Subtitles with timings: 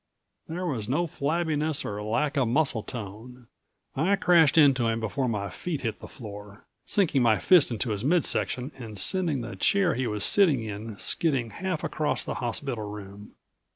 [0.47, 3.45] There was no flabbiness or lack of muscle tone.
[3.95, 8.03] I crashed into him before my feet hit the floor, sinking my fist into his
[8.03, 12.85] mid section and sending the chair he was sitting in skidding half across the hospital
[12.89, 13.35] room.